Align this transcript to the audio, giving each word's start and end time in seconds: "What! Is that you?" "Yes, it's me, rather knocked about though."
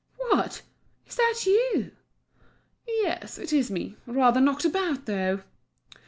"What! 0.17 0.63
Is 1.05 1.15
that 1.15 1.43
you?" 1.45 1.91
"Yes, 2.87 3.37
it's 3.37 3.69
me, 3.69 3.97
rather 4.07 4.41
knocked 4.41 4.65
about 4.65 5.05
though." 5.05 5.43